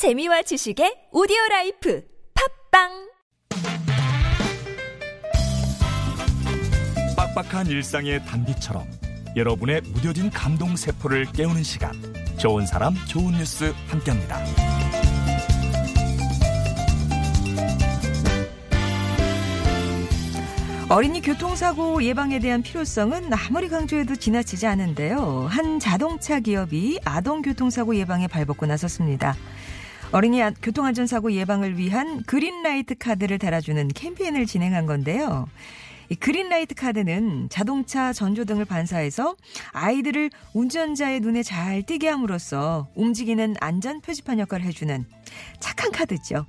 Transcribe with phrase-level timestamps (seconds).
[0.00, 2.02] 재미와 지식의 오디오 life
[2.72, 2.88] 팟빵
[7.14, 8.86] 빡빡한 일상의 단비처럼
[9.36, 11.92] 여러분의 무뎌진 감동 세포를 깨우는 시간
[12.38, 14.42] 좋은 사람 좋은 뉴스 함께합니다.
[20.88, 25.46] 어린이 교통사고 예방에 대한 필요성은 아무리 강조해도 지나치지 않은데요.
[25.50, 29.36] 한 자동차 기업이 아동 교통사고 예방에 발벗고 나섰습니다.
[30.12, 35.46] 어린이 아- 교통안전사고 예방을 위한 그린라이트 카드를 달아주는 캠페인을 진행한 건데요.
[36.08, 39.36] 이 그린라이트 카드는 자동차 전조등을 반사해서
[39.70, 45.04] 아이들을 운전자의 눈에 잘 띄게 함으로써 움직이는 안전 표지판 역할을 해주는
[45.60, 46.44] 착한 카드죠.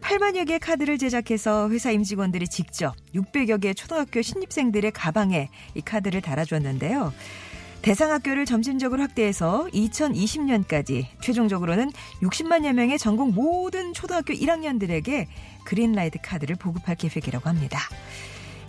[0.00, 7.12] 8만여 개의 카드를 제작해서 회사 임직원들이 직접 600여 개의 초등학교 신입생들의 가방에 이 카드를 달아줬는데요.
[7.84, 15.26] 대상 학교를 점진적으로 확대해서 2020년까지 최종적으로는 60만여 명의 전국 모든 초등학교 1학년들에게
[15.66, 17.78] 그린라이트 카드를 보급할 계획이라고 합니다.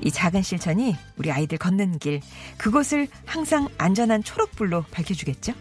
[0.01, 2.19] 이 작은 실천이 우리 아이들 걷는 길,
[2.57, 5.53] 그곳을 항상 안전한 초록불로 밝혀주겠죠?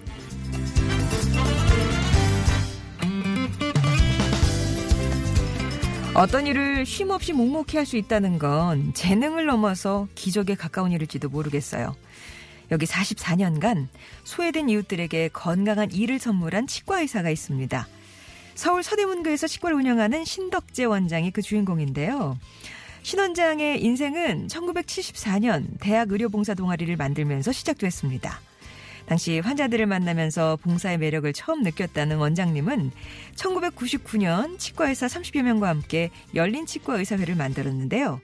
[6.16, 11.94] 어떤 일을 쉼 없이 묵묵히 할 수 있다는 건 재능을 넘어서 기적에 가까운 일일지도 모르겠어요.
[12.74, 13.86] 여기 44년간
[14.24, 17.86] 소외된 이웃들에게 건강한 일을 선물한 치과의사가 있습니다.
[18.56, 22.36] 서울 서대문구에서 치과를 운영하는 신덕재 원장이 그 주인공인데요.
[23.02, 28.40] 신 원장의 인생은 1974년 대학 의료봉사 동아리를 만들면서 시작됐습니다.
[29.06, 32.90] 당시 환자들을 만나면서 봉사의 매력을 처음 느꼈다는 원장님은
[33.36, 38.20] 1999년 치과의사 30여 명과 함께 열린 치과의사회를 만들었는데요.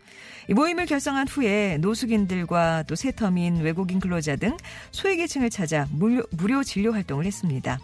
[0.48, 4.56] 이 모임을 결성한 후에 노숙인들과 또 세터민, 외국인 근로자 등
[4.91, 7.78] 소외계층을 찾아 무료, 무료 진료 활동을 했습니다.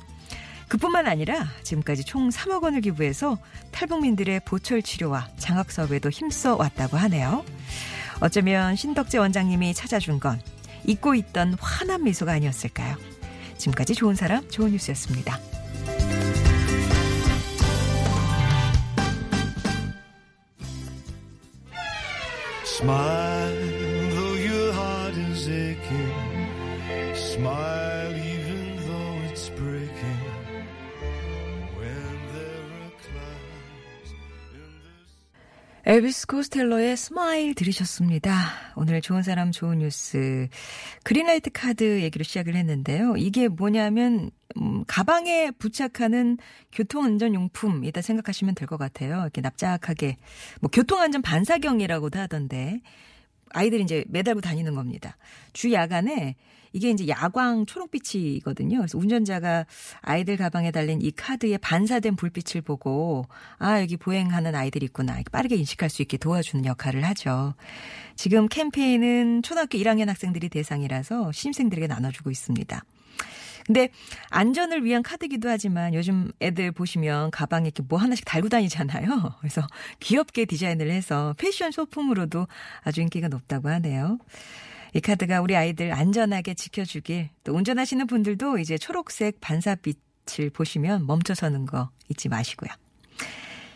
[0.69, 3.39] 그뿐만 아니라 지금까지 총 3억 원을 기부해서
[3.71, 7.45] 탈북민들의 보철 치료와 장학 사업에도 힘써 왔다고 하네요.
[8.21, 10.41] 어쩌면 신덕재 원장님이 찾아준 건
[10.85, 12.97] 잊고 있던 환한 미소가 아니었을까요?
[13.59, 15.39] 지금까지 좋은 사람, 좋은 뉴스였습니다.
[22.65, 27.15] Smile, though your heart is aching.
[27.15, 27.86] Smile,
[35.89, 38.33] 엘비스 코스텔로의 Smile 들으셨습니다.
[38.75, 40.49] 오늘 좋은 사람 좋은 뉴스
[41.05, 43.15] green light 카드 얘기로 시작을 했는데요.
[43.17, 46.39] 이게 뭐냐면 음, 가방에 부착하는
[46.73, 49.21] 교통안전용품이다 생각하시면 될 것 같아요.
[49.21, 50.17] 이렇게 납작하게
[50.61, 52.81] 뭐 교통안전 반사경이라고도 하던데
[53.51, 55.17] 아이들이 이제 매달고 다니는 겁니다.
[55.53, 56.37] 주 야간에
[56.73, 58.77] 이게 이제 야광 초록빛이거든요.
[58.79, 59.65] 그래서 운전자가
[60.03, 63.27] 아이들 가방에 달린 이 카드에 반사된 불빛을 보고
[63.59, 67.55] 아 여기 보행하는 아이들이 있구나 빠르게 인식할 수 있게 도와주는 역할을 하죠.
[68.15, 72.85] 지금 캠페인은 초등학교 1학년 학생들이 대상이라서 신입생들에게 나눠주고 있습니다.
[73.67, 73.89] 근데
[74.31, 79.35] 안전을 위한 카드기도 하지만 요즘 애들 보시면 가방에 이렇게 뭐 하나씩 달고 다니잖아요.
[79.41, 79.67] 그래서
[80.01, 82.47] 귀엽게 디자인을 해서 패션 소품으로도
[82.83, 84.19] 아주 인기가 높다고 하네요.
[84.95, 91.91] 이 카드가 우리 아이들 안전하게 지켜주길 또 운전하시는 분들도 이제 초록색 반사빛을 보시면 멈춰서는 거
[92.09, 92.71] 잊지 마시고요.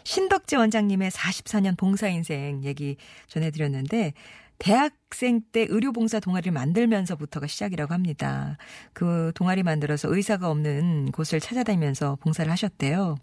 [0.05, 2.97] 신덕재 원장님의 44년 봉사 인생 얘기
[3.27, 4.15] 전해드렸는데
[4.59, 8.57] 대학 생 때 의료봉사 동아리를 만들면서부터가 시작이라고 합니다.
[8.93, 13.17] 그 동아리 만들어서 의사가 없는 곳을 찾아다니면서 봉사를 하셨대요.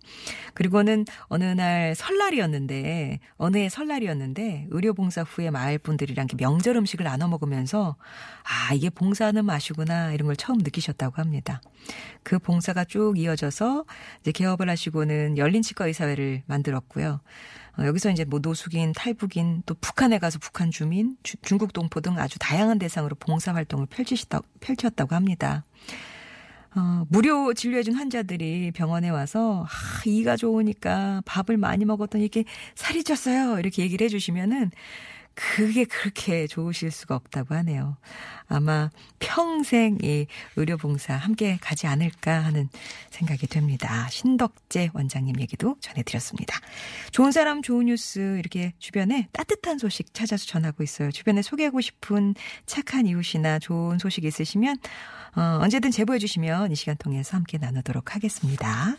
[0.54, 7.96] 그리고는 어느 날 설날이었는데 어느 해 설날이었는데 의료봉사 후에 마을 분들이랑 명절 음식을 나눠 먹으면서
[8.44, 11.62] 아 이게 봉사하는 맛이구나 이런 걸 처음 느끼셨다고 합니다.
[12.24, 13.86] 그 봉사가 쭉 이어져서
[14.22, 17.22] 이제 개업을 하시고는 열린 치과 의사회를 만들었고요.
[17.80, 22.18] 어, 여기서 이제 뭐 노숙인, 탈북인, 또 북한에 가서 북한 주민, 주- 중국 동포 등
[22.18, 25.64] 아주 다양한 대상으로 봉사 활동을 펼치셨다, 펼쳤다고 합니다.
[26.76, 33.60] 어, 무료 진료해준 환자들이 병원에 와서, 아, 이가 좋으니까 밥을 많이 먹었더니 이렇게 살이 쪘어요.
[33.60, 34.72] 이렇게 얘기를 해주시면은,
[35.38, 37.96] 그게 그렇게 좋으실 수가 없다고 하네요.
[38.48, 38.90] 아마
[39.20, 40.26] 평생 이
[40.56, 42.70] 의료봉사 함께 가지 않을까 하는
[43.12, 44.08] 생각이 됩니다.
[44.10, 46.60] 신덕재 원장님 얘기도 전해드렸습니다.
[47.12, 51.12] 좋은 사람 좋은 뉴스 이렇게 주변에 따뜻한 소식 찾아서 전하고 있어요.
[51.12, 52.34] 주변에 소개하고 싶은
[52.66, 54.78] 착한 이웃이나 좋은 소식 있으시면
[55.36, 58.96] 어, 언제든 제보해 주시면 이 시간 통해서 함께 나누도록 하겠습니다.